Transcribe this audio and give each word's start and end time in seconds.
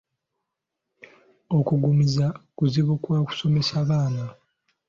Okuggumiza 1.57 2.25
kuzibu 2.57 2.93
kwa 3.03 3.19
kusomsesa 3.27 3.77
baana. 3.89 4.25